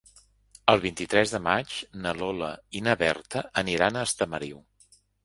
[0.71, 2.47] El vint-i-tres de maig na Lola
[2.79, 4.65] i na Berta aniran a Estamariu.